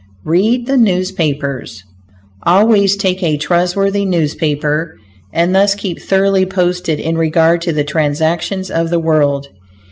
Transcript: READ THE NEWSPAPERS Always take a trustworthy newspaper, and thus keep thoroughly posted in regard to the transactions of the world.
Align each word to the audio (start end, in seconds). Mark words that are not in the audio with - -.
READ 0.25 0.65
THE 0.65 0.77
NEWSPAPERS 0.77 1.83
Always 2.41 2.95
take 2.95 3.21
a 3.21 3.37
trustworthy 3.37 4.03
newspaper, 4.03 4.95
and 5.31 5.53
thus 5.53 5.75
keep 5.75 6.01
thoroughly 6.01 6.43
posted 6.47 6.99
in 6.99 7.19
regard 7.19 7.61
to 7.61 7.71
the 7.71 7.83
transactions 7.83 8.71
of 8.71 8.89
the 8.89 8.99
world. 8.99 9.49